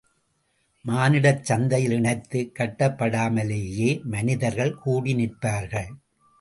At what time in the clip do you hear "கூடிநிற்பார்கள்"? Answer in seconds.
4.85-5.89